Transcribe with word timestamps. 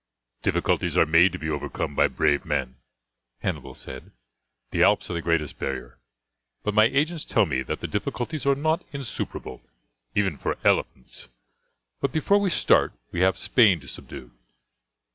"Difficulties 0.41 0.97
are 0.97 1.05
made 1.05 1.31
to 1.31 1.37
be 1.37 1.47
overcome 1.51 1.93
by 1.93 2.07
brave 2.07 2.43
men," 2.43 2.77
Hannibal 3.43 3.75
said. 3.75 4.09
"The 4.71 4.81
Alps 4.81 5.11
are 5.11 5.13
the 5.13 5.21
greatest 5.21 5.59
barrier, 5.59 5.99
but 6.63 6.73
my 6.73 6.85
agents 6.85 7.23
tell 7.23 7.45
me 7.45 7.61
that 7.61 7.81
the 7.81 7.87
difficulties 7.87 8.47
are 8.47 8.55
not 8.55 8.83
insuperable 8.91 9.61
even 10.15 10.39
for 10.39 10.57
elephants. 10.63 11.29
But 11.99 12.11
before 12.11 12.39
we 12.41 12.49
start 12.49 12.93
we 13.11 13.19
have 13.19 13.37
Spain 13.37 13.79
to 13.81 13.87
subdue. 13.87 14.31